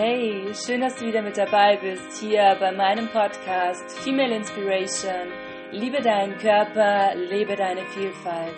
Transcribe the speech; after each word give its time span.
Hey, 0.00 0.54
schön, 0.54 0.80
dass 0.80 0.94
du 0.94 1.06
wieder 1.06 1.22
mit 1.22 1.36
dabei 1.36 1.76
bist 1.76 2.20
hier 2.20 2.56
bei 2.60 2.70
meinem 2.70 3.08
Podcast 3.08 3.98
Female 3.98 4.36
Inspiration. 4.36 5.26
Liebe 5.72 6.00
deinen 6.00 6.38
Körper, 6.38 7.16
lebe 7.16 7.56
deine 7.56 7.84
Vielfalt. 7.86 8.54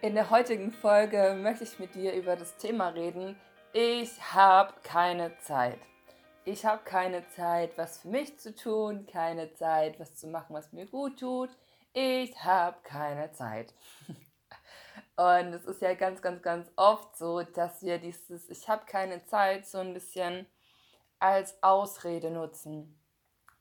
In 0.00 0.14
der 0.14 0.30
heutigen 0.30 0.72
Folge 0.72 1.38
möchte 1.38 1.64
ich 1.64 1.78
mit 1.78 1.94
dir 1.94 2.14
über 2.14 2.34
das 2.34 2.56
Thema 2.56 2.88
reden. 2.88 3.36
Ich 3.74 4.08
habe 4.32 4.72
keine 4.82 5.36
Zeit. 5.40 5.80
Ich 6.46 6.64
habe 6.64 6.82
keine 6.82 7.28
Zeit, 7.28 7.76
was 7.76 7.98
für 7.98 8.08
mich 8.08 8.38
zu 8.38 8.54
tun, 8.54 9.06
keine 9.06 9.52
Zeit, 9.52 10.00
was 10.00 10.14
zu 10.14 10.28
machen, 10.28 10.54
was 10.54 10.72
mir 10.72 10.86
gut 10.86 11.20
tut. 11.20 11.50
Ich 11.92 12.42
habe 12.42 12.78
keine 12.84 13.30
Zeit. 13.32 13.74
Und 15.16 15.52
es 15.52 15.64
ist 15.64 15.80
ja 15.80 15.94
ganz, 15.94 16.22
ganz, 16.22 16.42
ganz 16.42 16.70
oft 16.76 17.16
so, 17.16 17.42
dass 17.42 17.82
wir 17.82 17.98
dieses 17.98 18.48
Ich 18.48 18.68
habe 18.68 18.84
keine 18.86 19.24
Zeit 19.26 19.66
so 19.66 19.78
ein 19.78 19.94
bisschen 19.94 20.46
als 21.20 21.62
Ausrede 21.62 22.30
nutzen. 22.30 22.98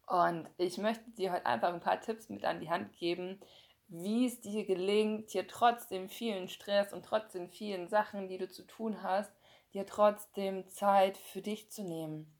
Und 0.07 0.49
ich 0.57 0.77
möchte 0.77 1.09
dir 1.11 1.31
heute 1.31 1.45
einfach 1.45 1.73
ein 1.73 1.79
paar 1.79 2.01
Tipps 2.01 2.29
mit 2.29 2.43
an 2.43 2.59
die 2.59 2.69
Hand 2.69 2.93
geben, 2.93 3.39
wie 3.87 4.25
es 4.25 4.41
dir 4.41 4.65
gelingt, 4.65 5.33
dir 5.33 5.47
trotzdem 5.47 6.09
vielen 6.09 6.47
Stress 6.47 6.91
und 6.91 7.05
trotzdem 7.05 7.49
vielen 7.49 7.87
Sachen, 7.87 8.27
die 8.27 8.39
du 8.39 8.49
zu 8.49 8.63
tun 8.63 9.03
hast, 9.03 9.31
dir 9.73 9.85
trotzdem 9.85 10.67
Zeit 10.69 11.17
für 11.17 11.41
dich 11.41 11.71
zu 11.71 11.83
nehmen. 11.83 12.33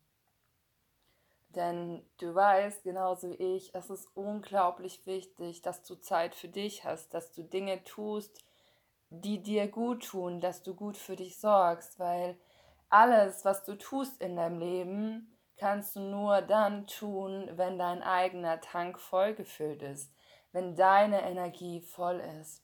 Denn 1.49 2.04
du 2.18 2.34
weißt, 2.34 2.84
genauso 2.84 3.30
wie 3.30 3.55
ich, 3.55 3.76
es 3.76 3.91
ist 3.91 4.07
unglaublich 4.16 5.05
wichtig, 5.05 5.62
dass 5.62 5.84
du 5.84 5.95
Zeit 5.95 6.34
für 6.34 6.48
dich 6.48 6.84
hast, 6.84 7.13
dass 7.13 7.32
du 7.32 7.43
Dinge 7.43 7.84
tust, 7.84 8.43
die 9.22 9.42
dir 9.42 9.68
gut 9.68 10.08
tun, 10.08 10.40
dass 10.40 10.64
du 10.64 10.74
gut 10.74 10.98
für 10.98 11.16
dich 11.16 11.40
sorgst, 11.40 12.00
weil 12.00 12.38
alles, 12.90 13.46
was 13.46 13.64
du 13.64 13.78
tust 13.78 14.22
in 14.22 14.36
deinem 14.36 14.60
Leben, 14.60 15.38
kannst 15.58 15.96
du 15.96 16.00
nur 16.00 16.42
dann 16.42 16.88
tun, 16.88 17.50
wenn 17.54 17.78
dein 17.78 18.02
eigener 18.02 18.60
Tank 18.60 19.00
vollgefüllt 19.00 19.84
ist, 19.84 20.12
wenn 20.52 20.76
deine 20.76 21.22
Energie 21.22 21.82
voll 21.82 22.20
ist. 22.41 22.64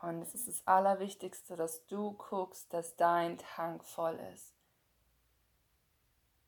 Und 0.00 0.20
es 0.20 0.34
ist 0.34 0.48
das 0.48 0.66
Allerwichtigste, 0.66 1.56
dass 1.56 1.86
du 1.86 2.12
guckst, 2.12 2.72
dass 2.72 2.96
dein 2.96 3.38
Tank 3.38 3.84
voll 3.84 4.18
ist. 4.34 4.54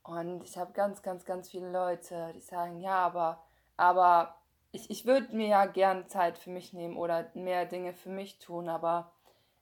Und 0.03 0.45
ich 0.45 0.59
habe 0.59 0.73
ganz, 0.73 1.03
ganz, 1.03 1.25
ganz 1.25 1.51
viele 1.51 1.73
Leute, 1.73 2.33
die 2.35 2.41
sagen, 2.41 2.79
ja, 2.81 2.99
aber, 2.99 3.43
aber 3.77 4.39
ich, 4.72 4.91
ich 4.91 5.06
würde 5.06 5.34
mir 5.34 5.48
ja 5.48 5.67
gern 5.67 6.09
Zeit 6.09 6.39
für 6.39 6.50
mich 6.50 6.72
nehmen 6.72 6.97
oder 6.97 7.31
mehr 7.34 7.67
Dinge 7.67 7.95
für 7.95 8.11
mich 8.11 8.39
tun, 8.39 8.69
aber 8.69 9.12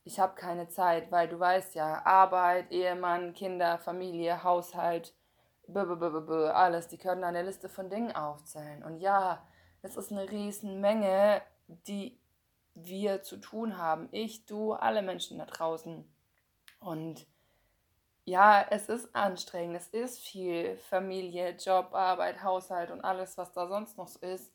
ich 0.05 0.21
habe 0.21 0.35
keine 0.35 0.69
Zeit, 0.69 1.11
weil 1.11 1.29
du 1.29 1.39
weißt 1.39 1.75
ja, 1.75 2.05
Arbeit, 2.05 2.71
Ehemann, 2.71 3.33
Kinder, 3.33 3.79
Familie, 3.79 4.43
Haushalt, 4.43 5.15
b 5.67 5.81
-b 5.81 5.97
-b 5.97 6.51
alles, 6.51 6.89
die 6.89 6.99
können 6.99 7.25
eine 7.25 7.43
Liste 7.43 7.69
von 7.69 7.89
Dingen 7.89 8.15
aufzählen. 8.15 8.83
Und 8.85 8.99
ja, 8.99 9.47
es 9.83 9.97
ist 9.97 10.13
eine 10.13 10.27
Menge, 10.79 11.43
die 11.69 12.19
wir 12.75 13.23
zu 13.23 13.39
tun 13.39 13.79
haben. 13.79 14.09
Ich, 14.13 14.45
du, 14.47 14.73
alle 14.73 15.01
Menschen 15.01 15.39
da 15.39 15.47
draußen. 15.47 16.05
Und 16.81 17.27
ja, 18.27 18.67
es 18.71 18.89
ist 18.89 19.15
anstrengend, 19.15 19.77
es 19.77 19.89
ist 19.89 20.19
viel 20.19 20.77
Familie, 20.77 21.57
Job, 21.57 21.95
Arbeit, 21.95 22.43
Haushalt 22.43 22.91
und 22.91 23.03
alles, 23.03 23.39
was 23.39 23.53
da 23.53 23.69
sonst 23.69 23.97
noch 23.97 24.09
so 24.09 24.19
ist 24.21 24.54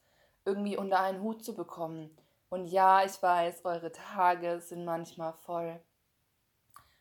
irgendwie 0.49 0.77
unter 0.77 0.99
einen 0.99 1.21
Hut 1.21 1.43
zu 1.43 1.53
bekommen. 1.53 2.17
Und 2.49 2.65
ja, 2.65 3.05
ich 3.05 3.21
weiß, 3.21 3.63
eure 3.63 3.91
Tage 3.91 4.59
sind 4.59 4.83
manchmal 4.83 5.33
voll. 5.33 5.79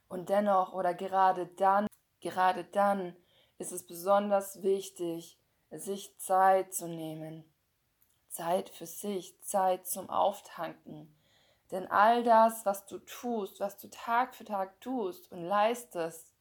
Und 0.08 0.28
dennoch 0.28 0.74
oder 0.74 0.92
gerade 0.92 1.46
dann, 1.46 1.86
gerade 2.20 2.64
dann 2.64 3.16
ist 3.56 3.72
es 3.72 3.86
besonders 3.86 4.62
wichtig, 4.62 5.40
sich 5.70 6.18
Zeit 6.18 6.74
zu 6.74 6.88
nehmen. 6.88 7.50
Zeit 8.28 8.68
für 8.68 8.86
sich, 8.86 9.42
Zeit 9.42 9.86
zum 9.86 10.10
Auftanken. 10.10 11.14
Denn 11.70 11.90
all 11.90 12.22
das, 12.22 12.66
was 12.66 12.84
du 12.86 12.98
tust, 12.98 13.60
was 13.60 13.78
du 13.78 13.88
Tag 13.88 14.34
für 14.34 14.44
Tag 14.44 14.78
tust 14.82 15.32
und 15.32 15.42
leistest, 15.42 16.34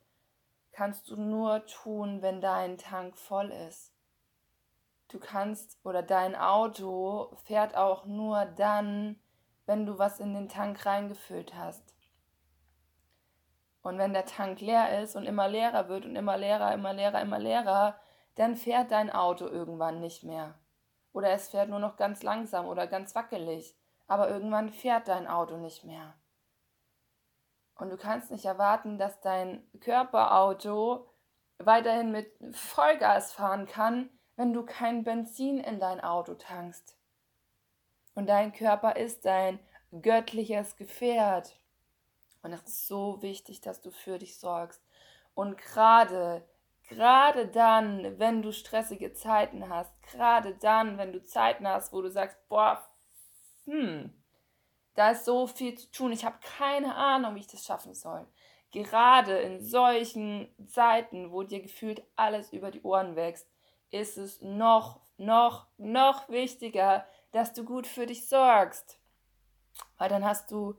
kannst 0.73 1.09
du 1.09 1.16
nur 1.16 1.66
tun, 1.66 2.22
wenn 2.22 2.41
dein 2.41 2.78
Tank 2.78 3.17
voll 3.17 3.51
ist 3.51 3.97
du 5.09 5.19
kannst 5.19 5.79
oder 5.85 6.03
dein 6.03 6.35
Auto 6.35 7.35
fährt 7.45 7.75
auch 7.75 8.06
nur 8.06 8.45
dann, 8.45 9.19
wenn 9.66 9.85
du 9.85 9.97
was 9.97 10.19
in 10.19 10.34
den 10.34 10.50
Tank 10.50 10.85
reingefüllt 10.85 11.56
hast. 11.56 11.95
Und 13.81 13.97
wenn 13.97 14.13
der 14.13 14.25
Tank 14.25 14.59
leer 14.59 15.01
ist 15.01 15.16
und 15.16 15.25
immer 15.25 15.47
leerer 15.47 15.88
wird 15.88 16.06
und 16.06 16.16
immer 16.16 16.38
leerer, 16.38 16.73
immer 16.73 16.94
leerer, 16.94 17.22
immer 17.22 17.40
leerer, 17.40 17.97
dann 18.35 18.56
fährt 18.56 18.91
dein 18.91 19.09
Auto 19.09 19.47
irgendwann 19.47 20.00
nicht 20.00 20.23
mehr. 20.23 20.56
Oder 21.13 21.31
es 21.31 21.50
fährt 21.50 21.69
nur 21.69 21.79
noch 21.79 21.96
ganz 21.96 22.22
langsam 22.22 22.67
oder 22.67 22.85
ganz 22.85 23.16
wackelig. 23.16 23.75
Aber 24.07 24.29
irgendwann 24.29 24.69
fährt 24.69 25.07
dein 25.07 25.28
Auto 25.28 25.57
nicht 25.57 25.84
mehr. 25.84 26.16
Und 27.75 27.90
du 27.90 27.97
kannst 27.97 28.31
nicht 28.31 28.46
erwarten, 28.46 28.97
dass 28.97 29.22
dein 29.22 29.66
Körperauto 29.79 31.09
weiterhin 31.59 32.12
mit 32.12 32.31
Vollgas 32.56 33.34
fahren 33.34 33.67
kann, 33.67 34.09
wenn 34.38 34.53
du 34.53 34.64
kein 34.64 35.03
Benzin 35.03 35.59
in 35.59 35.80
dein 35.80 36.00
Auto 36.00 36.36
tankst. 36.36 36.96
Und 38.16 38.28
dein 38.28 38.53
Körper 38.53 38.96
ist 38.96 39.25
dein 39.25 39.59
göttliches 40.02 40.78
Gefährt. 40.78 41.59
Und 42.44 42.53
es 42.53 42.62
ist 42.62 42.88
so 42.88 43.22
wichtig, 43.22 43.62
dass 43.62 43.81
du 43.81 43.92
für 43.92 44.20
dich 44.20 44.40
sorgst. 44.40 44.81
Und 45.34 45.58
gerade, 45.58 46.47
gerade 46.88 47.47
dann, 47.47 48.18
wenn 48.20 48.42
du 48.42 48.52
stressige 48.52 49.12
Zeiten 49.14 49.70
hast, 49.70 49.92
gerade 50.03 50.56
dann, 50.56 50.97
wenn 50.97 51.12
du 51.12 51.22
Zeiten 51.24 51.68
hast, 51.68 51.92
wo 51.92 52.02
du 52.02 52.09
sagst, 52.09 52.38
boah, 52.47 52.88
hm, 53.66 54.14
da 54.94 55.12
ist 55.12 55.26
so 55.26 55.47
viel 55.47 55.76
zu 55.76 55.92
tun, 55.92 56.12
ich 56.12 56.26
habe 56.26 56.38
keine 56.58 56.96
Ahnung, 56.96 57.36
wie 57.36 57.40
ich 57.40 57.47
das 57.47 57.66
schaffen 57.66 57.94
soll. 57.94 58.28
Gerade 58.72 59.38
in 59.40 59.62
solchen 59.62 60.47
Zeiten, 60.68 61.31
wo 61.31 61.44
dir 61.44 61.62
gefühlt 61.62 62.03
alles 62.16 62.52
über 62.53 62.70
die 62.72 62.81
Ohren 62.81 63.16
wächst, 63.16 63.47
ist 63.92 64.18
es 64.18 64.42
noch, 64.42 65.02
noch, 65.18 65.68
noch 65.78 66.30
wichtiger, 66.30 67.06
dass 67.31 67.53
du 67.53 67.64
gut 67.64 67.88
für 67.88 68.06
dich 68.06 68.28
sorgst. 68.28 69.00
Weil 69.98 70.09
dann 70.09 70.25
hast 70.25 70.52
du 70.52 70.75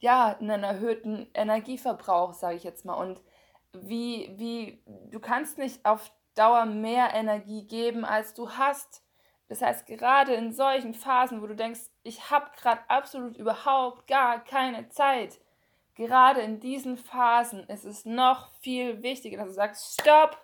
ja 0.00 0.36
einen 0.38 0.64
erhöhten 0.64 1.28
Energieverbrauch, 1.34 2.34
sage 2.34 2.56
ich 2.56 2.64
jetzt 2.64 2.84
mal. 2.84 2.94
Und 2.94 3.20
wie, 3.72 4.32
wie, 4.36 4.82
du 5.10 5.20
kannst 5.20 5.58
nicht 5.58 5.84
auf 5.84 6.12
Dauer 6.34 6.66
mehr 6.66 7.14
Energie 7.14 7.66
geben, 7.66 8.04
als 8.04 8.34
du 8.34 8.50
hast. 8.50 9.02
Das 9.48 9.62
heißt, 9.62 9.86
gerade 9.86 10.34
in 10.34 10.52
solchen 10.52 10.94
Phasen, 10.94 11.42
wo 11.42 11.46
du 11.46 11.54
denkst, 11.54 11.80
ich 12.02 12.30
habe 12.30 12.50
gerade 12.56 12.80
absolut 12.88 13.36
überhaupt 13.36 14.06
gar 14.06 14.42
keine 14.42 14.88
Zeit, 14.88 15.38
gerade 15.94 16.40
in 16.40 16.60
diesen 16.60 16.96
Phasen 16.96 17.68
ist 17.68 17.84
es 17.84 18.04
noch 18.04 18.50
viel 18.60 19.02
wichtiger, 19.02 19.38
dass 19.38 19.48
du 19.48 19.54
sagst, 19.54 20.00
stopp, 20.00 20.43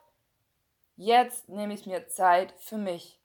Jetzt 1.03 1.49
nehme 1.49 1.73
ich 1.73 1.87
mir 1.87 2.09
Zeit 2.09 2.53
für 2.59 2.77
mich. 2.77 3.19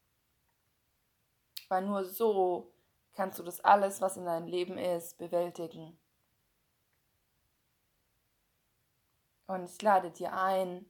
Weil 1.67 1.81
nur 1.81 2.05
so 2.05 2.71
kannst 3.11 3.37
du 3.37 3.43
das 3.43 3.59
alles, 3.59 3.99
was 3.99 4.15
in 4.15 4.23
deinem 4.23 4.47
Leben 4.47 4.77
ist, 4.77 5.17
bewältigen. 5.17 5.99
Und 9.45 9.65
ich 9.65 9.81
lade 9.81 10.09
dir 10.09 10.31
ein, 10.31 10.89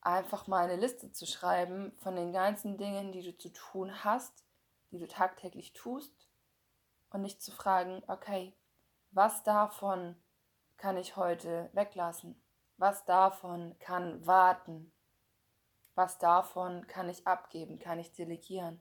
einfach 0.00 0.46
mal 0.46 0.62
eine 0.62 0.80
Liste 0.80 1.10
zu 1.10 1.26
schreiben 1.26 1.90
von 1.98 2.14
den 2.14 2.32
ganzen 2.32 2.78
Dingen, 2.78 3.10
die 3.10 3.24
du 3.24 3.36
zu 3.36 3.52
tun 3.52 4.04
hast, 4.04 4.44
die 4.92 5.00
du 5.00 5.08
tagtäglich 5.08 5.72
tust, 5.72 6.28
und 7.10 7.22
nicht 7.22 7.42
zu 7.42 7.50
fragen, 7.50 8.00
okay, 8.06 8.54
was 9.10 9.42
davon 9.42 10.14
kann 10.76 10.96
ich 10.96 11.16
heute 11.16 11.68
weglassen? 11.72 12.40
Was 12.76 13.04
davon 13.06 13.76
kann 13.80 14.24
warten? 14.24 14.93
Was 15.94 16.18
davon 16.18 16.86
kann 16.86 17.08
ich 17.08 17.26
abgeben, 17.26 17.78
kann 17.78 17.98
ich 17.98 18.12
delegieren, 18.12 18.80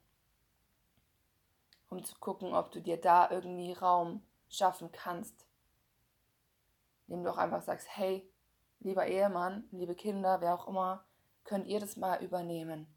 um 1.90 2.04
zu 2.04 2.16
gucken, 2.20 2.54
ob 2.54 2.72
du 2.72 2.82
dir 2.82 3.00
da 3.00 3.30
irgendwie 3.30 3.74
Raum 3.74 4.26
schaffen 4.50 4.92
kannst, 4.92 5.46
indem 7.08 7.24
du 7.24 7.32
auch 7.32 7.38
einfach 7.38 7.62
sagst, 7.62 7.88
hey, 7.90 8.28
lieber 8.80 9.08
Ehemann, 9.08 9.68
liebe 9.72 9.96
Kinder, 9.96 10.42
wer 10.42 10.56
auch 10.56 10.68
immer, 10.68 11.06
könnt 11.44 11.68
ihr 11.68 11.80
das 11.80 11.98
mal 11.98 12.24
übernehmen. 12.24 12.88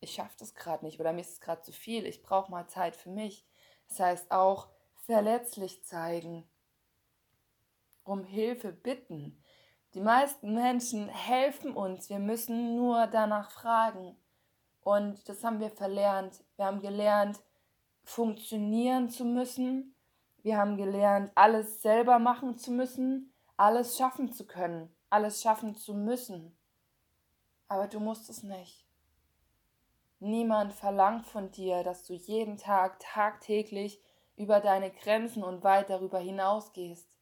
Ich 0.00 0.14
schaffe 0.14 0.36
das 0.38 0.54
gerade 0.54 0.84
nicht 0.84 1.00
oder 1.00 1.12
mir 1.12 1.20
ist 1.20 1.32
es 1.32 1.40
gerade 1.40 1.62
zu 1.62 1.72
viel, 1.72 2.06
ich 2.06 2.22
brauche 2.22 2.50
mal 2.50 2.68
Zeit 2.68 2.96
für 2.96 3.10
mich. 3.10 3.46
Das 3.88 4.00
heißt 4.00 4.30
auch 4.30 4.68
verletzlich 5.06 5.84
zeigen, 5.84 6.48
um 8.04 8.24
Hilfe 8.24 8.72
bitten, 8.72 9.42
die 9.94 10.00
meisten 10.00 10.54
Menschen 10.54 11.08
helfen 11.08 11.72
uns, 11.74 12.10
wir 12.10 12.18
müssen 12.18 12.76
nur 12.76 13.06
danach 13.06 13.50
fragen. 13.50 14.16
Und 14.82 15.28
das 15.28 15.44
haben 15.44 15.60
wir 15.60 15.70
verlernt. 15.70 16.44
Wir 16.56 16.66
haben 16.66 16.80
gelernt, 16.80 17.40
funktionieren 18.04 19.10
zu 19.10 19.24
müssen 19.24 19.94
Wir 20.42 20.56
haben 20.56 20.76
gelernt, 20.76 21.32
alles 21.34 21.82
selber 21.82 22.18
machen 22.18 22.56
zu 22.56 22.70
müssen, 22.70 23.32
alles 23.56 23.98
schaffen 23.98 24.32
zu 24.32 24.46
können, 24.46 24.94
alles 25.10 25.42
schaffen 25.42 25.74
zu 25.74 25.94
müssen. 25.94 26.56
Aber 27.66 27.88
du 27.88 28.00
musst 28.00 28.30
es 28.30 28.42
nicht. 28.42 28.86
Niemand 30.20 30.72
verlangt 30.72 31.26
von 31.26 31.50
dir, 31.50 31.84
dass 31.84 32.04
du 32.04 32.14
jeden 32.14 32.56
Tag 32.56 32.98
tagtäglich 33.00 34.00
über 34.36 34.60
deine 34.60 34.90
Grenzen 34.90 35.42
und 35.42 35.64
weit 35.64 35.90
darüber 35.90 36.18
hinausgehst. 36.18 37.17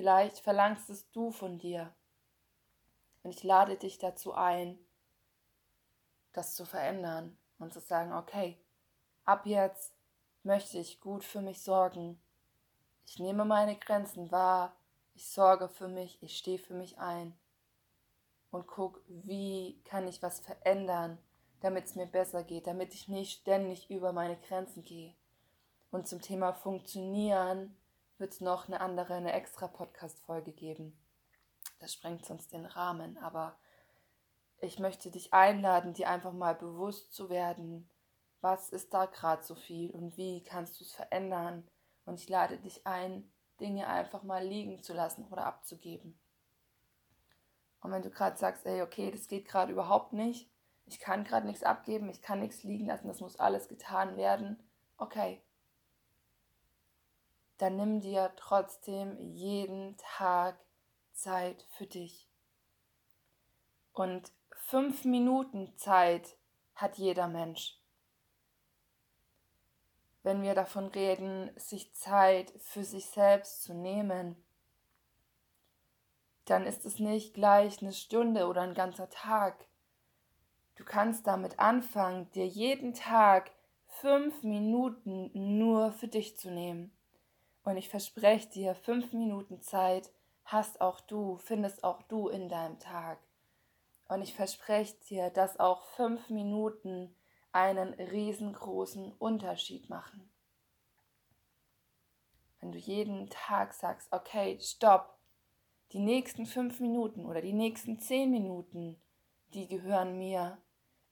Vielleicht 0.00 0.38
verlangst 0.38 0.88
es 0.88 1.10
du 1.10 1.30
von 1.30 1.58
dir. 1.58 1.92
Und 3.22 3.34
ich 3.34 3.44
lade 3.44 3.76
dich 3.76 3.98
dazu 3.98 4.32
ein, 4.32 4.78
das 6.32 6.54
zu 6.54 6.64
verändern 6.64 7.36
und 7.58 7.74
zu 7.74 7.80
sagen, 7.80 8.14
okay, 8.14 8.56
ab 9.26 9.44
jetzt 9.44 9.92
möchte 10.42 10.78
ich 10.78 11.02
gut 11.02 11.22
für 11.22 11.42
mich 11.42 11.60
sorgen. 11.60 12.18
Ich 13.06 13.18
nehme 13.18 13.44
meine 13.44 13.76
Grenzen 13.76 14.32
wahr, 14.32 14.74
ich 15.12 15.28
sorge 15.28 15.68
für 15.68 15.88
mich, 15.88 16.16
ich 16.22 16.38
stehe 16.38 16.58
für 16.58 16.72
mich 16.72 16.96
ein 16.96 17.38
und 18.52 18.66
guck, 18.66 19.02
wie 19.06 19.82
kann 19.84 20.08
ich 20.08 20.22
was 20.22 20.40
verändern, 20.40 21.18
damit 21.60 21.84
es 21.84 21.94
mir 21.94 22.06
besser 22.06 22.42
geht, 22.42 22.66
damit 22.66 22.94
ich 22.94 23.08
nicht 23.08 23.42
ständig 23.42 23.90
über 23.90 24.14
meine 24.14 24.38
Grenzen 24.38 24.82
gehe. 24.82 25.12
Und 25.90 26.08
zum 26.08 26.22
Thema 26.22 26.54
Funktionieren 26.54 27.76
wird 28.20 28.32
es 28.32 28.40
noch 28.40 28.68
eine 28.68 28.80
andere, 28.80 29.14
eine 29.14 29.32
extra 29.32 29.66
Podcast-Folge 29.66 30.52
geben. 30.52 30.96
Das 31.78 31.92
sprengt 31.92 32.26
sonst 32.26 32.52
den 32.52 32.66
Rahmen, 32.66 33.18
aber 33.18 33.58
ich 34.60 34.78
möchte 34.78 35.10
dich 35.10 35.32
einladen, 35.32 35.94
dir 35.94 36.08
einfach 36.08 36.32
mal 36.32 36.54
bewusst 36.54 37.12
zu 37.12 37.30
werden, 37.30 37.88
was 38.42 38.70
ist 38.70 38.92
da 38.92 39.06
gerade 39.06 39.42
so 39.42 39.54
viel 39.54 39.90
und 39.90 40.16
wie 40.16 40.42
kannst 40.44 40.78
du 40.80 40.84
es 40.84 40.92
verändern. 40.92 41.66
Und 42.04 42.20
ich 42.20 42.28
lade 42.28 42.58
dich 42.58 42.86
ein, 42.86 43.30
Dinge 43.60 43.88
einfach 43.88 44.22
mal 44.22 44.44
liegen 44.44 44.82
zu 44.82 44.92
lassen 44.92 45.26
oder 45.30 45.46
abzugeben. 45.46 46.18
Und 47.82 47.92
wenn 47.92 48.02
du 48.02 48.10
gerade 48.10 48.36
sagst, 48.36 48.66
ey, 48.66 48.82
okay, 48.82 49.10
das 49.10 49.28
geht 49.28 49.46
gerade 49.46 49.72
überhaupt 49.72 50.12
nicht, 50.12 50.50
ich 50.86 50.98
kann 50.98 51.24
gerade 51.24 51.46
nichts 51.46 51.62
abgeben, 51.62 52.08
ich 52.10 52.20
kann 52.20 52.40
nichts 52.40 52.62
liegen 52.62 52.86
lassen, 52.86 53.08
das 53.08 53.20
muss 53.20 53.38
alles 53.38 53.68
getan 53.68 54.16
werden, 54.16 54.62
okay. 54.96 55.42
Dann 57.60 57.76
nimm 57.76 58.00
dir 58.00 58.32
trotzdem 58.36 59.18
jeden 59.18 59.96
Tag 59.98 60.58
Zeit 61.12 61.66
für 61.76 61.86
dich. 61.86 62.28
Und 63.92 64.32
fünf 64.66 65.04
Minuten 65.04 65.76
Zeit 65.76 66.36
hat 66.74 66.98
jeder 66.98 67.28
Mensch 67.28 67.80
wenn 70.22 70.42
wir 70.42 70.54
davon 70.54 70.86
reden, 70.88 71.50
sich 71.56 71.94
Zeit 71.94 72.52
für 72.58 72.84
sich 72.84 73.06
selbst 73.06 73.62
zu 73.62 73.74
nehmen, 73.74 74.36
dann 76.44 76.66
ist 76.66 76.84
es 76.84 76.98
nicht 76.98 77.34
gleich 77.34 77.80
eine 77.80 77.92
Stunde 77.92 78.46
oder 78.46 78.62
ein 78.62 78.74
ganzer 78.74 79.08
Tag. 79.08 79.66
Du 80.76 80.84
kannst 80.84 81.26
damit 81.26 81.58
anfangen, 81.58 82.30
dir 82.32 82.46
jeden 82.46 82.92
Tag 82.92 83.50
fünf 83.86 84.42
Minuten 84.42 85.30
nur 85.58 85.92
für 85.92 86.08
dich 86.08 86.36
zu 86.36 86.50
nehmen. 86.50 86.92
Und 87.64 87.76
ich 87.76 87.88
verspreche 87.88 88.48
dir, 88.48 88.74
fünf 88.74 89.12
Minuten 89.12 89.60
Zeit 89.60 90.10
hast 90.44 90.80
auch 90.80 91.00
du, 91.00 91.36
findest 91.38 91.84
auch 91.84 92.02
du 92.02 92.28
in 92.28 92.48
deinem 92.48 92.78
Tag. 92.78 93.18
Und 94.08 94.22
ich 94.22 94.34
verspreche 94.34 94.96
dir, 95.08 95.30
dass 95.30 95.60
auch 95.60 95.84
fünf 95.84 96.30
Minuten 96.30 97.14
einen 97.52 97.94
riesengroßen 97.94 99.12
Unterschied 99.12 99.88
machen. 99.88 100.30
Wenn 102.60 102.72
du 102.72 102.78
jeden 102.78 103.30
Tag 103.30 103.72
sagst, 103.72 104.12
okay, 104.12 104.58
stopp, 104.60 105.16
die 105.92 105.98
nächsten 105.98 106.46
fünf 106.46 106.80
Minuten 106.80 107.26
oder 107.26 107.40
die 107.40 107.52
nächsten 107.52 107.98
zehn 107.98 108.30
Minuten, 108.30 109.00
die 109.54 109.66
gehören 109.66 110.18
mir. 110.18 110.58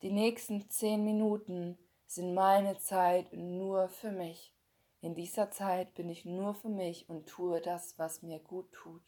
Die 0.02 0.10
nächsten 0.10 0.70
zehn 0.70 1.04
Minuten 1.04 1.78
sind 2.06 2.34
meine 2.34 2.78
Zeit 2.78 3.32
nur 3.32 3.88
für 3.88 4.12
mich. 4.12 4.54
In 5.00 5.14
dieser 5.14 5.50
Zeit 5.50 5.94
bin 5.94 6.08
ich 6.08 6.24
nur 6.24 6.54
für 6.54 6.68
mich 6.68 7.08
und 7.08 7.28
tue 7.28 7.60
das, 7.60 7.98
was 7.98 8.22
mir 8.22 8.40
gut 8.40 8.72
tut. 8.72 9.02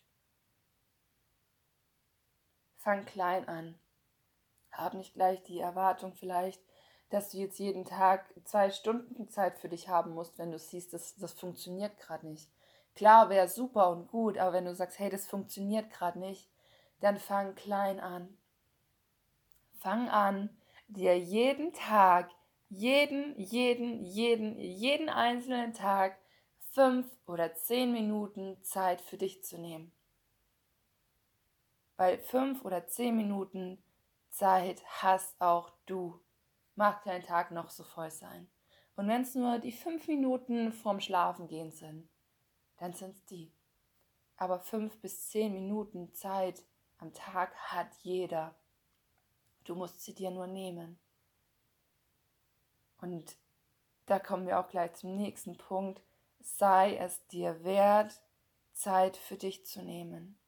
Fang 2.76 3.04
klein 3.04 3.48
an. 3.48 3.78
Hab 4.70 4.94
nicht 4.94 5.14
gleich 5.14 5.42
die 5.42 5.58
Erwartung 5.58 6.14
vielleicht, 6.14 6.62
dass 7.10 7.31
du 7.31 7.38
jetzt 7.38 7.58
jeden 7.58 7.84
Tag 7.84 8.32
zwei 8.44 8.70
Stunden 8.70 9.28
Zeit 9.28 9.58
für 9.58 9.69
dich 9.69 9.88
haben 9.88 10.12
musst, 10.12 10.38
wenn 10.38 10.52
du 10.52 10.58
siehst, 10.58 10.92
das, 10.92 11.16
das 11.16 11.32
funktioniert 11.32 11.98
gerade 11.98 12.26
nicht. 12.26 12.48
Klar, 12.94 13.28
wäre 13.28 13.48
super 13.48 13.90
und 13.90 14.08
gut, 14.08 14.38
aber 14.38 14.52
wenn 14.52 14.64
du 14.64 14.75
sagst, 14.75 14.98
hey, 14.98 15.10
das 15.10 15.26
funktioniert 15.26 15.90
gerade 15.90 16.19
nicht, 16.20 16.48
dann 17.00 17.19
fang 17.19 17.54
klein 17.56 17.98
an. 17.98 18.37
Fang 19.78 20.08
an, 20.08 20.56
dir 20.88 21.19
jeden 21.19 21.72
Tag, 21.72 22.31
jeden, 22.70 23.38
jeden, 23.38 24.05
jeden, 24.05 24.58
jeden 24.58 25.08
einzelnen 25.08 25.75
Tag 25.75 26.19
fünf 26.72 27.06
oder 27.26 27.55
zehn 27.55 27.93
Minuten 27.93 28.62
Zeit 28.62 29.00
für 29.00 29.19
dich 29.19 29.44
zu 29.44 29.58
nehmen. 29.58 29.93
Weil 31.96 32.19
fünf 32.19 32.64
oder 32.64 32.87
zehn 32.87 33.17
Minuten 33.17 33.82
Zeit 34.31 34.82
hast 34.87 35.40
auch 35.40 35.70
du 35.87 36.20
mag 36.76 37.05
dein 37.05 37.22
Tag 37.22 37.50
noch 37.50 37.69
so 37.69 37.84
voll 37.84 38.11
sein. 38.11 38.49
Und 38.96 39.08
wenn 39.08 39.23
es 39.23 39.34
nur 39.34 39.58
die 39.58 39.73
fünf 39.73 40.08
Minuten 40.08 40.73
vorm 40.73 41.00
Schlafengehen 41.00 41.73
sind, 41.73 42.08
dann 42.78 42.94
sind 42.94 43.16
es 43.16 43.25
die. 43.26 43.52
Aber 44.37 44.61
fünf 44.61 44.99
bis 45.00 45.28
zehn 45.28 45.52
Minuten 45.52 46.14
Zeit 46.14 46.62
am 46.99 47.12
Tag 47.12 47.55
hat 47.55 47.93
jeder. 48.02 48.55
Du 49.64 49.75
musst 49.75 50.00
sie 50.02 50.14
dir 50.14 50.31
nur 50.31 50.46
nehmen. 50.46 50.99
Und 53.00 53.37
da 54.06 54.19
kommen 54.19 54.47
wir 54.47 54.58
auch 54.58 54.69
gleich 54.69 54.94
zum 54.94 55.14
nächsten 55.17 55.56
Punkt. 55.56 56.02
Sei 56.41 56.97
es 56.97 57.26
dir 57.29 57.62
wert, 57.64 58.20
Zeit 58.73 59.17
für 59.17 59.37
dich 59.37 59.67
zu 59.67 59.82
nehmen. 59.82 60.38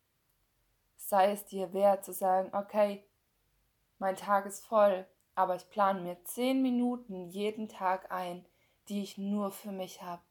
Sei 0.96 1.32
es 1.32 1.44
dir 1.44 1.72
wert 1.72 2.04
zu 2.04 2.12
sagen, 2.12 2.50
okay, 2.54 3.04
mein 3.98 4.16
Tag 4.16 4.46
ist 4.46 4.64
voll, 4.64 5.06
aber 5.34 5.54
ich 5.54 5.68
plane 5.68 6.00
mir 6.00 6.22
zehn 6.24 6.62
Minuten 6.62 7.28
jeden 7.28 7.68
Tag 7.68 8.10
ein, 8.10 8.44
die 8.88 9.02
ich 9.02 9.18
nur 9.18 9.50
für 9.50 9.72
mich 9.72 10.02
habe, 10.02 10.22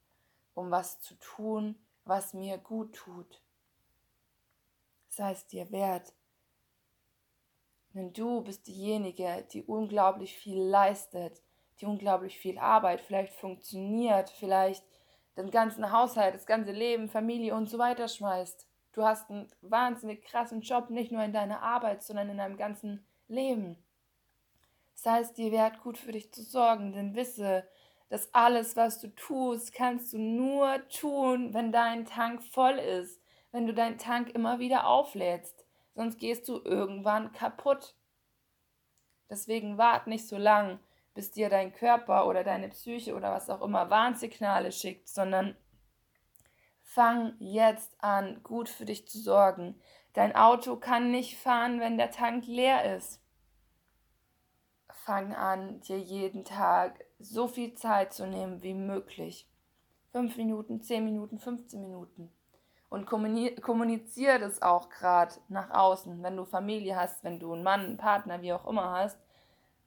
um 0.54 0.70
was 0.70 1.00
zu 1.00 1.14
tun, 1.14 1.78
was 2.04 2.34
mir 2.34 2.58
gut 2.58 2.94
tut. 2.94 3.40
Sei 5.08 5.32
es 5.32 5.46
dir 5.46 5.70
wert. 5.70 6.12
Denn 7.94 8.12
du 8.12 8.42
bist 8.42 8.66
diejenige, 8.66 9.46
die 9.52 9.62
unglaublich 9.62 10.36
viel 10.36 10.62
leistet, 10.62 11.42
die 11.82 11.86
unglaublich 11.86 12.38
viel 12.38 12.58
Arbeit, 12.58 13.00
vielleicht 13.00 13.34
funktioniert, 13.34 14.30
vielleicht 14.30 14.84
den 15.36 15.50
ganzen 15.50 15.92
Haushalt, 15.92 16.34
das 16.34 16.46
ganze 16.46 16.72
Leben, 16.72 17.08
Familie 17.08 17.54
und 17.54 17.68
so 17.68 17.78
weiter 17.78 18.08
schmeißt. 18.08 18.66
Du 18.92 19.04
hast 19.04 19.30
einen 19.30 19.48
wahnsinnig 19.62 20.22
krassen 20.22 20.60
Job, 20.60 20.90
nicht 20.90 21.12
nur 21.12 21.22
in 21.22 21.32
deiner 21.32 21.62
Arbeit, 21.62 22.02
sondern 22.02 22.28
in 22.30 22.38
deinem 22.38 22.56
ganzen 22.56 23.04
Leben 23.28 23.76
es 25.04 25.32
dir 25.32 25.52
wert, 25.52 25.80
gut 25.82 25.98
für 25.98 26.12
dich 26.12 26.32
zu 26.32 26.42
sorgen, 26.42 26.92
denn 26.92 27.14
wisse, 27.14 27.66
dass 28.08 28.32
alles, 28.34 28.76
was 28.76 29.00
du 29.00 29.08
tust, 29.14 29.72
kannst 29.72 30.12
du 30.12 30.18
nur 30.18 30.86
tun, 30.88 31.54
wenn 31.54 31.72
dein 31.72 32.04
Tank 32.04 32.42
voll 32.42 32.78
ist, 32.78 33.20
wenn 33.52 33.66
du 33.66 33.74
deinen 33.74 33.98
Tank 33.98 34.30
immer 34.30 34.58
wieder 34.58 34.86
auflädst, 34.86 35.64
sonst 35.94 36.18
gehst 36.18 36.48
du 36.48 36.60
irgendwann 36.62 37.32
kaputt. 37.32 37.94
Deswegen 39.30 39.78
wart 39.78 40.06
nicht 40.06 40.28
so 40.28 40.36
lang, 40.36 40.78
bis 41.14 41.30
dir 41.30 41.48
dein 41.48 41.72
Körper 41.72 42.26
oder 42.26 42.44
deine 42.44 42.68
Psyche 42.68 43.14
oder 43.14 43.32
was 43.32 43.50
auch 43.50 43.62
immer 43.62 43.90
Warnsignale 43.90 44.72
schickt, 44.72 45.08
sondern 45.08 45.56
fang 46.82 47.34
jetzt 47.38 47.94
an, 48.02 48.42
gut 48.42 48.68
für 48.68 48.84
dich 48.84 49.08
zu 49.08 49.18
sorgen. 49.18 49.80
Dein 50.12 50.34
Auto 50.34 50.76
kann 50.76 51.10
nicht 51.10 51.38
fahren, 51.38 51.80
wenn 51.80 51.96
der 51.96 52.10
Tank 52.10 52.46
leer 52.46 52.96
ist 52.96 53.22
fang 55.04 55.34
an, 55.34 55.80
dir 55.80 55.98
jeden 55.98 56.44
Tag 56.44 57.04
so 57.18 57.48
viel 57.48 57.74
Zeit 57.74 58.12
zu 58.12 58.26
nehmen 58.26 58.62
wie 58.62 58.74
möglich. 58.74 59.48
Fünf 60.12 60.36
Minuten, 60.36 60.80
zehn 60.80 61.04
Minuten, 61.04 61.38
15 61.38 61.80
Minuten. 61.80 62.30
Und 62.88 63.06
kommuniziere 63.06 64.38
das 64.38 64.60
auch 64.60 64.90
gerade 64.90 65.34
nach 65.48 65.70
außen. 65.70 66.22
Wenn 66.22 66.36
du 66.36 66.44
Familie 66.44 66.94
hast, 66.94 67.24
wenn 67.24 67.40
du 67.40 67.54
einen 67.54 67.62
Mann, 67.62 67.80
einen 67.80 67.96
Partner, 67.96 68.42
wie 68.42 68.52
auch 68.52 68.66
immer 68.66 68.90
hast, 68.90 69.18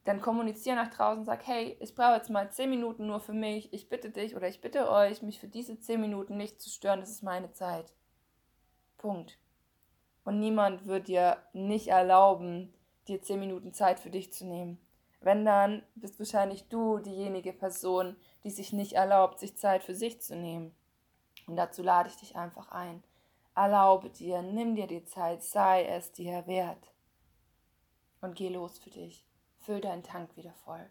dann 0.06 0.22
kommuniziere 0.22 0.76
nach 0.76 0.94
draußen 0.94 1.26
sag, 1.26 1.46
hey, 1.48 1.76
ich 1.80 1.96
brauche 1.96 2.16
jetzt 2.16 2.30
mal 2.30 2.52
zehn 2.52 2.70
Minuten 2.70 3.08
nur 3.08 3.20
für 3.20 3.34
mich. 3.34 3.74
Ich 3.74 3.90
bitte 3.90 4.12
dich 4.12 4.36
oder 4.36 4.48
ich 4.48 4.62
bitte 4.62 4.90
euch, 4.90 5.24
mich 5.24 5.40
für 5.40 5.48
diese 5.48 5.80
zehn 5.80 6.00
Minuten 6.00 6.38
nicht 6.38 6.62
zu 6.62 6.70
stören. 6.70 7.00
Das 7.00 7.10
ist 7.10 7.24
meine 7.24 7.52
Zeit. 7.52 7.92
Punkt. 8.98 9.40
Und 10.24 10.40
niemand 10.40 10.86
wird 10.86 11.08
dir 11.08 11.38
nicht 11.54 11.88
erlauben, 11.88 12.72
dir 13.08 13.22
zehn 13.22 13.40
Minuten 13.40 13.74
Zeit 13.74 14.00
für 14.00 14.10
dich 14.10 14.32
zu 14.32 14.46
nehmen 14.46 14.80
Wenn 15.22 15.44
dann 15.44 15.84
bist 15.96 16.20
wahrscheinlich 16.20 16.68
du 16.70 17.00
diejenige 17.00 17.52
Person, 17.52 18.16
die 18.44 18.52
sich 18.52 18.74
nicht 18.74 18.94
erlaubt, 18.94 19.40
sich 19.40 19.58
Zeit 19.58 19.84
für 19.84 19.96
sich 19.96 20.22
zu 20.22 20.36
nehmen. 20.36 20.76
Und 21.48 21.56
dazu 21.56 21.82
lade 21.82 22.10
ich 22.10 22.16
dich 22.18 22.36
einfach 22.36 22.70
ein. 22.70 23.04
Erlaube 23.56 24.12
dir, 24.12 24.44
nimm 24.44 24.76
dir 24.76 24.86
die 24.86 25.06
Zeit, 25.06 25.44
sei 25.44 25.86
es 25.86 26.12
dir 26.12 26.46
wert. 26.46 26.92
Und 28.22 28.36
geh 28.36 28.50
los 28.50 28.78
für 28.78 28.92
dich. 28.92 29.25
Füll 29.66 29.82
deinen 29.82 30.04
Tank 30.04 30.38
wieder 30.38 30.54
voll. 30.54 30.88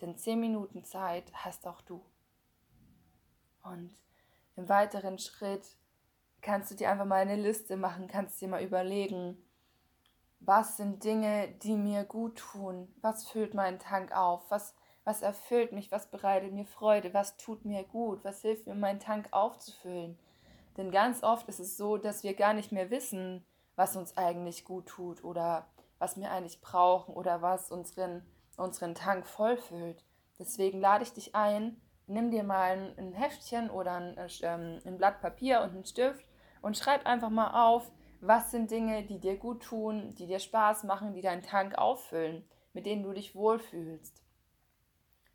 Denn 0.00 0.16
zehn 0.16 0.38
Minuten 0.38 0.84
Zeit 0.84 1.32
hast 1.34 1.66
auch 1.66 1.80
du. 1.80 2.00
Und 3.64 3.96
im 4.54 4.68
weiteren 4.68 5.18
Schritt 5.18 5.66
kannst 6.40 6.70
du 6.70 6.76
dir 6.76 6.90
einfach 6.90 7.06
mal 7.06 7.16
eine 7.16 7.34
Liste 7.34 7.76
machen, 7.76 8.06
kannst 8.06 8.40
dir 8.40 8.46
mal 8.46 8.62
überlegen, 8.62 9.36
was 10.38 10.76
sind 10.76 11.02
Dinge, 11.02 11.48
die 11.62 11.74
mir 11.74 12.04
gut 12.04 12.38
tun? 12.38 12.94
Was 13.00 13.26
füllt 13.26 13.54
meinen 13.54 13.80
Tank 13.80 14.12
auf? 14.16 14.48
Was, 14.48 14.76
was 15.02 15.22
erfüllt 15.22 15.72
mich? 15.72 15.90
Was 15.90 16.08
bereitet 16.08 16.52
mir 16.52 16.66
Freude? 16.66 17.12
Was 17.14 17.36
tut 17.36 17.64
mir 17.64 17.82
gut? 17.82 18.22
Was 18.22 18.42
hilft 18.42 18.68
mir, 18.68 18.76
meinen 18.76 19.00
Tank 19.00 19.26
aufzufüllen? 19.32 20.16
Denn 20.76 20.92
ganz 20.92 21.24
oft 21.24 21.48
ist 21.48 21.58
es 21.58 21.76
so, 21.76 21.96
dass 21.96 22.22
wir 22.22 22.34
gar 22.34 22.54
nicht 22.54 22.70
mehr 22.70 22.90
wissen, 22.90 23.44
was 23.74 23.96
uns 23.96 24.16
eigentlich 24.16 24.64
gut 24.64 24.86
tut 24.86 25.24
oder 25.24 25.66
was 25.98 26.18
wir 26.18 26.30
eigentlich 26.30 26.60
brauchen 26.60 27.14
oder 27.14 27.42
was 27.42 27.70
unseren, 27.70 28.22
unseren 28.56 28.94
Tank 28.94 29.26
vollfüllt. 29.26 30.04
Deswegen 30.38 30.80
lade 30.80 31.04
ich 31.04 31.12
dich 31.12 31.34
ein, 31.34 31.80
nimm 32.06 32.30
dir 32.30 32.44
mal 32.44 32.72
ein, 32.72 32.98
ein 32.98 33.12
Heftchen 33.12 33.70
oder 33.70 33.92
ein, 33.92 34.16
ähm, 34.42 34.80
ein 34.84 34.98
Blatt 34.98 35.20
Papier 35.20 35.62
und 35.62 35.70
einen 35.70 35.84
Stift 35.84 36.26
und 36.62 36.76
schreib 36.76 37.06
einfach 37.06 37.30
mal 37.30 37.68
auf, 37.68 37.90
was 38.20 38.50
sind 38.50 38.70
Dinge, 38.70 39.04
die 39.04 39.20
dir 39.20 39.36
gut 39.36 39.62
tun, 39.62 40.14
die 40.16 40.26
dir 40.26 40.40
Spaß 40.40 40.84
machen, 40.84 41.14
die 41.14 41.20
deinen 41.20 41.42
Tank 41.42 41.76
auffüllen, 41.78 42.48
mit 42.72 42.86
denen 42.86 43.02
du 43.02 43.12
dich 43.12 43.34
wohlfühlst. 43.34 44.22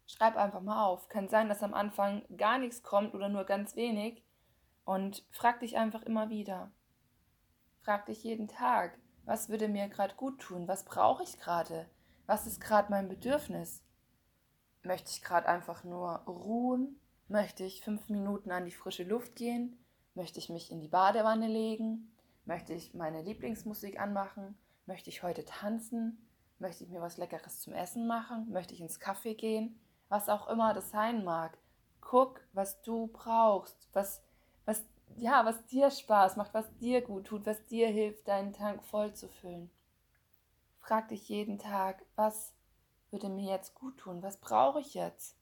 Schreib 0.06 0.36
einfach 0.36 0.62
mal 0.62 0.86
auf. 0.86 1.08
Kann 1.08 1.30
sein, 1.30 1.48
dass 1.48 1.64
am 1.64 1.74
Anfang 1.74 2.24
gar 2.36 2.58
nichts 2.58 2.84
kommt 2.84 3.16
oder 3.16 3.30
nur 3.30 3.46
ganz 3.46 3.76
wenig. 3.76 4.24
Und 4.86 5.26
frag 5.32 5.62
dich 5.62 5.78
einfach 5.78 6.04
immer 6.04 6.30
wieder. 6.30 6.72
Frag 7.82 8.06
dich 8.06 8.24
jeden 8.24 8.48
Tag, 8.48 8.98
was 9.26 9.50
würde 9.50 9.68
mir 9.68 9.88
gerade 9.88 10.16
gut 10.16 10.40
tun? 10.40 10.68
Was 10.68 10.84
brauche 10.84 11.24
ich 11.24 11.40
gerade? 11.40 11.88
Was 12.26 12.48
ist 12.48 12.62
gerade 12.62 12.92
mein 12.92 13.10
Bedürfnis? 13.10 13.84
Möchte 14.84 15.12
ich 15.12 15.22
gerade 15.22 15.48
einfach 15.48 15.84
nur 15.84 16.10
ruhen? 16.28 17.00
Möchte 17.28 17.64
ich 17.64 17.82
fünf 17.82 18.10
Minuten 18.10 18.52
an 18.52 18.66
die 18.66 18.72
frische 18.72 19.04
Luft 19.04 19.36
gehen? 19.36 19.78
Möchte 20.14 20.40
ich 20.40 20.50
mich 20.50 20.72
in 20.72 20.82
die 20.82 20.88
Badewanne 20.88 21.48
legen? 21.48 22.12
Möchte 22.46 22.74
ich 22.74 22.94
meine 22.94 23.22
Lieblingsmusik 23.22 24.00
anmachen? 24.00 24.58
Möchte 24.86 25.10
ich 25.10 25.24
heute 25.24 25.46
tanzen? 25.46 26.18
Möchte 26.60 26.84
ich 26.84 26.90
mir 26.90 27.02
was 27.02 27.18
Leckeres 27.18 27.62
zum 27.62 27.74
Essen 27.74 28.08
machen? 28.08 28.52
Möchte 28.52 28.74
ich 28.74 28.82
ins 28.82 29.00
Café 29.00 29.36
gehen? 29.36 29.80
Was 30.10 30.30
auch 30.30 30.48
immer 30.48 30.74
das 30.74 30.92
sein 30.92 31.24
mag. 31.24 31.58
Guck, 32.02 32.42
was 32.52 32.82
du 32.82 33.08
brauchst, 33.08 33.88
was, 33.94 34.22
was, 34.66 34.84
ja, 35.18 35.46
was 35.46 35.66
dir 35.66 35.90
Spaß 35.90 36.36
macht, 36.36 36.54
was 36.54 36.66
dir 36.78 37.02
gut 37.02 37.26
tut, 37.26 37.46
was 37.46 37.66
dir 37.66 37.88
hilft, 37.88 38.28
deinen 38.28 38.54
Tank 38.54 38.84
voll 38.84 39.14
zu 39.14 39.28
füllen. 39.28 39.70
Frag 40.80 41.08
dich 41.10 41.30
jeden 41.30 41.60
Tag, 41.60 42.04
was 42.16 42.54
würde 43.12 43.30
mir 43.30 43.50
jetzt 43.50 43.76
gut 43.76 43.98
tun? 43.98 44.22
Was 44.24 44.38
brauche 44.38 44.80
ich 44.80 44.94
jetzt? 44.94 45.38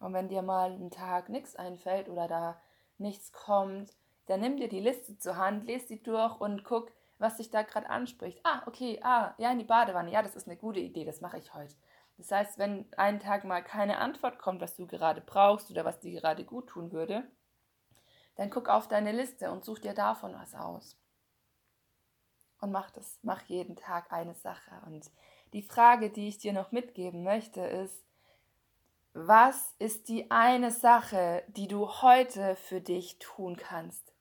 Und 0.00 0.12
wenn 0.12 0.28
dir 0.28 0.42
mal 0.42 0.72
ein 0.72 0.90
Tag 0.90 1.28
nichts 1.28 1.56
einfällt 1.56 2.08
oder 2.08 2.28
da 2.28 2.60
nichts 2.98 3.32
kommt, 3.32 3.92
dann 4.26 4.40
nimm 4.40 4.56
dir 4.56 4.68
die 4.68 4.80
Liste 4.80 5.18
zur 5.18 5.36
Hand, 5.36 5.64
lese 5.66 5.88
die 5.88 6.02
durch 6.02 6.40
und 6.40 6.64
guck, 6.64 6.90
was 7.18 7.36
dich 7.36 7.50
da 7.50 7.62
gerade 7.62 7.88
anspricht. 7.88 8.40
Ah, 8.42 8.62
okay, 8.66 9.00
ah, 9.02 9.34
ja, 9.38 9.50
in 9.52 9.58
die 9.58 9.64
Badewanne. 9.64 10.10
Ja, 10.10 10.22
das 10.22 10.36
ist 10.36 10.48
eine 10.48 10.56
gute 10.56 10.80
Idee, 10.80 11.04
das 11.04 11.20
mache 11.20 11.38
ich 11.38 11.54
heute. 11.54 11.74
Das 12.16 12.30
heißt, 12.30 12.58
wenn 12.58 12.86
einen 12.96 13.20
Tag 13.20 13.44
mal 13.44 13.62
keine 13.62 13.98
Antwort 13.98 14.38
kommt, 14.38 14.60
was 14.60 14.76
du 14.76 14.86
gerade 14.86 15.20
brauchst 15.20 15.70
oder 15.70 15.84
was 15.84 16.00
dir 16.00 16.20
gerade 16.20 16.44
gut 16.44 16.68
tun 16.68 16.92
würde, 16.92 17.24
dann 18.36 18.50
guck 18.50 18.68
auf 18.68 18.88
deine 18.88 19.12
Liste 19.12 19.50
und 19.50 19.64
such 19.64 19.80
dir 19.80 19.94
davon 19.94 20.34
was 20.34 20.54
aus. 20.54 20.96
Und 22.60 22.72
mach 22.72 22.90
das, 22.90 23.18
mach 23.22 23.42
jeden 23.42 23.76
Tag 23.76 24.12
eine 24.12 24.34
Sache. 24.34 24.80
Und 24.86 25.10
die 25.52 25.62
Frage, 25.62 26.10
die 26.10 26.28
ich 26.28 26.38
dir 26.38 26.52
noch 26.52 26.72
mitgeben 26.72 27.22
möchte, 27.22 27.60
ist, 27.60 28.04
was 29.12 29.74
ist 29.78 30.08
die 30.08 30.30
eine 30.30 30.72
Sache, 30.72 31.44
die 31.48 31.68
du 31.68 31.88
heute 32.02 32.56
für 32.56 32.80
dich 32.80 33.18
tun 33.20 33.56
kannst? 33.56 34.12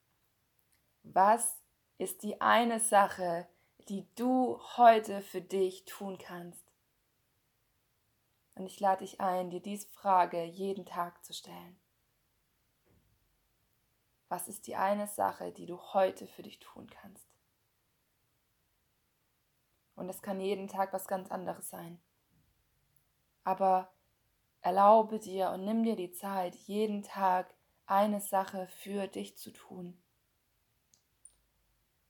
Was 1.01 1.57
ist 1.97 2.21
die 2.21 2.41
eine 2.41 2.79
Sache, 2.79 3.47
die 3.89 4.05
du 4.15 4.59
heute 4.77 5.21
für 5.21 5.41
dich 5.41 5.85
tun 5.85 6.19
kannst? 6.19 6.63
Und 8.55 8.67
ich 8.67 8.79
lade 8.79 9.03
dich 9.03 9.19
ein, 9.19 9.49
dir 9.49 9.61
diese 9.61 9.87
Frage 9.87 10.43
jeden 10.43 10.85
Tag 10.85 11.25
zu 11.25 11.33
stellen. 11.33 11.82
Was 14.29 14.47
ist 14.47 14.67
die 14.67 14.75
eine 14.75 15.07
Sache, 15.07 15.51
die 15.51 15.65
du 15.65 15.79
heute 15.93 16.27
für 16.27 16.43
dich 16.43 16.59
tun 16.59 16.87
kannst? 16.89 17.27
Und 19.95 20.09
es 20.09 20.21
kann 20.21 20.39
jeden 20.39 20.67
Tag 20.67 20.91
was 20.93 21.07
ganz 21.07 21.29
anderes 21.29 21.69
sein. 21.69 22.01
Aber 23.43 23.91
erlaube 24.61 25.19
dir 25.19 25.51
und 25.51 25.65
nimm 25.65 25.83
dir 25.83 25.95
die 25.95 26.11
Zeit, 26.11 26.55
jeden 26.55 27.03
Tag 27.03 27.53
eine 27.85 28.21
Sache 28.21 28.67
für 28.67 29.07
dich 29.07 29.37
zu 29.37 29.51
tun. 29.51 30.01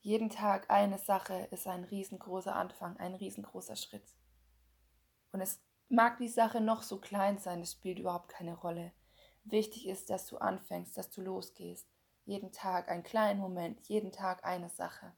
Jeden 0.01 0.29
Tag 0.29 0.70
eine 0.70 0.98
Sache 1.00 1.48
ist 1.51 1.65
ein 1.65 1.86
riesengroßer 1.86 2.55
Anfang, 2.55 2.98
ein 2.98 3.15
riesengroßer 3.15 3.75
Schritt. 3.75 4.15
Und 5.32 5.41
es 5.41 5.62
mag 5.89 6.17
die 6.17 6.27
Sache 6.27 6.60
noch 6.60 6.84
so 6.84 7.00
klein 7.00 7.38
sein, 7.38 7.62
es 7.62 7.72
spielt 7.72 8.00
überhaupt 8.00 8.29
keine 8.29 8.55
Rolle. 8.55 8.91
Wichtig 9.46 9.88
ist, 9.88 10.10
dass 10.10 10.27
du 10.27 10.38
anfängst, 10.38 10.98
dass 10.98 11.10
du 11.10 11.22
losgehst. 11.22 11.88
Jeden 12.25 12.51
Tag 12.51 12.89
einen 12.89 13.03
kleinen 13.03 13.39
Moment, 13.39 13.82
jeden 13.88 14.12
Tag 14.12 14.44
eine 14.46 14.70
Sache. 14.70 15.13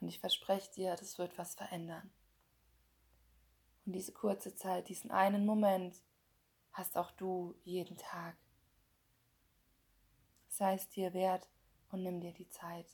Und 0.00 0.08
ich 0.08 0.20
verspreche 0.20 0.70
dir, 0.72 0.94
das 0.96 1.18
wird 1.18 1.36
was 1.38 1.54
verändern. 1.54 2.10
Und 3.84 3.92
diese 3.92 4.12
kurze 4.12 4.54
Zeit, 4.54 4.88
diesen 4.88 5.10
einen 5.10 5.44
Moment, 5.44 5.96
hast 6.72 6.96
auch 6.96 7.10
du 7.12 7.54
jeden 7.64 7.96
Tag. 7.96 8.36
Sei 10.48 10.74
es 10.74 10.88
dir 10.88 11.12
wert, 11.14 11.48
und 11.90 12.02
nimm 12.02 12.20
dir 12.20 12.32
die 12.32 12.48
Zeit. 12.48 12.86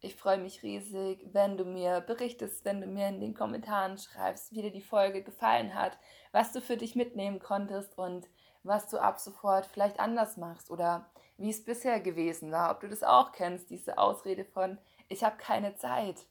Ich 0.00 0.14
freue 0.14 0.38
mich 0.38 0.62
riesig, 0.62 1.26
wenn 1.32 1.56
du 1.56 1.64
mir 1.64 2.00
berichtest, 2.00 2.64
wenn 2.64 2.80
du 2.80 2.86
mir 2.86 3.08
in 3.08 3.20
den 3.20 3.34
Kommentaren 3.34 3.98
schreibst, 3.98 4.52
wie 4.52 4.62
dir 4.62 4.70
die 4.70 4.80
Folge 4.80 5.24
gefallen 5.24 5.74
hat, 5.74 5.98
was 6.30 6.52
du 6.52 6.60
für 6.60 6.76
dich 6.76 6.94
mitnehmen 6.94 7.40
konntest 7.40 7.98
und 7.98 8.28
was 8.68 8.88
du 8.88 8.98
ab 8.98 9.18
sofort 9.18 9.66
vielleicht 9.66 9.98
anders 9.98 10.36
machst 10.36 10.70
oder 10.70 11.10
wie 11.36 11.50
es 11.50 11.64
bisher 11.64 12.00
gewesen 12.00 12.52
war, 12.52 12.70
ob 12.70 12.80
du 12.80 12.88
das 12.88 13.02
auch 13.02 13.32
kennst, 13.32 13.70
diese 13.70 13.98
Ausrede 13.98 14.44
von 14.44 14.78
ich 15.08 15.24
habe 15.24 15.36
keine 15.38 15.74
Zeit. 15.76 16.26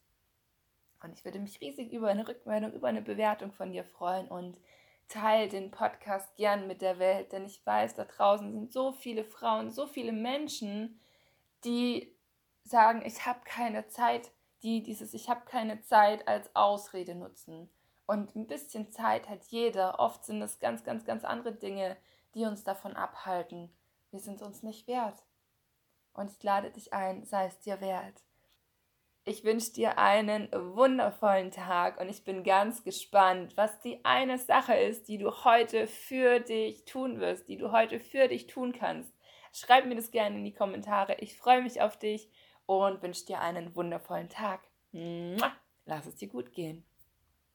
Und 1.03 1.13
ich 1.13 1.25
würde 1.25 1.39
mich 1.39 1.61
riesig 1.61 1.91
über 1.91 2.09
eine 2.09 2.27
Rückmeldung, 2.27 2.73
über 2.73 2.87
eine 2.87 3.01
Bewertung 3.01 3.51
von 3.51 3.71
dir 3.71 3.83
freuen 3.83 4.27
und 4.27 4.57
teile 5.07 5.47
den 5.47 5.71
Podcast 5.71 6.35
gern 6.35 6.67
mit 6.67 6.81
der 6.81 6.99
Welt, 6.99 7.31
denn 7.31 7.45
ich 7.45 7.65
weiß, 7.65 7.95
da 7.95 8.05
draußen 8.05 8.51
sind 8.51 8.71
so 8.73 8.91
viele 8.91 9.23
Frauen, 9.23 9.71
so 9.71 9.87
viele 9.87 10.11
Menschen, 10.11 10.99
die 11.63 12.15
sagen, 12.63 13.01
ich 13.05 13.25
habe 13.25 13.39
keine 13.45 13.87
Zeit, 13.87 14.31
die 14.63 14.83
dieses 14.83 15.13
Ich 15.13 15.29
habe 15.29 15.41
keine 15.45 15.81
Zeit 15.81 16.27
als 16.27 16.53
Ausrede 16.55 17.15
nutzen. 17.15 17.69
Und 18.05 18.35
ein 18.35 18.47
bisschen 18.47 18.91
Zeit 18.91 19.29
hat 19.29 19.43
jeder. 19.45 19.99
Oft 19.99 20.25
sind 20.25 20.41
es 20.41 20.59
ganz, 20.59 20.83
ganz, 20.83 21.05
ganz 21.05 21.23
andere 21.23 21.53
Dinge, 21.53 21.97
die 22.33 22.45
uns 22.45 22.63
davon 22.63 22.95
abhalten. 22.95 23.69
Wir 24.11 24.19
sind 24.19 24.41
uns 24.41 24.63
nicht 24.63 24.87
wert. 24.87 25.23
Und 26.13 26.31
ich 26.31 26.41
lade 26.41 26.71
dich 26.71 26.93
ein, 26.93 27.25
sei 27.25 27.45
es 27.45 27.59
dir 27.59 27.79
wert. 27.81 28.23
Ich 29.23 29.43
wünsche 29.43 29.73
dir 29.73 29.97
einen 29.97 30.49
wundervollen 30.53 31.51
Tag 31.51 31.99
und 31.99 32.07
ich 32.07 32.23
bin 32.23 32.45
ganz 32.45 32.85
gespannt, 32.85 33.57
was 33.57 33.77
die 33.81 34.03
eine 34.05 34.37
Sache 34.37 34.73
ist, 34.73 35.09
die 35.09 35.17
du 35.17 35.43
heute 35.43 35.85
für 35.85 36.39
dich 36.39 36.85
tun 36.85 37.19
wirst, 37.19 37.49
die 37.49 37.57
du 37.57 37.73
heute 37.73 37.99
für 37.99 38.29
dich 38.29 38.47
tun 38.47 38.71
kannst. 38.71 39.11
Schreib 39.51 39.85
mir 39.85 39.95
das 39.95 40.11
gerne 40.11 40.37
in 40.37 40.45
die 40.45 40.53
Kommentare. 40.53 41.15
Ich 41.19 41.37
freue 41.37 41.61
mich 41.61 41.81
auf 41.81 41.97
dich 41.97 42.29
und 42.65 43.01
wünsche 43.01 43.25
dir 43.25 43.41
einen 43.41 43.75
wundervollen 43.75 44.29
Tag. 44.29 44.61
Lass 45.85 46.05
es 46.05 46.15
dir 46.15 46.29
gut 46.29 46.53
gehen. 46.53 46.85